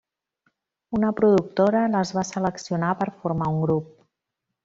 [0.99, 3.95] Una productora les va seleccionar per formar un grup.